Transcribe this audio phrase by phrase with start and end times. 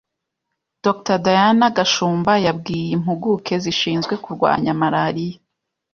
[0.85, 5.37] Dr Diane Gashumba yabwiye impuguke zishinzwe kurwanya Malariya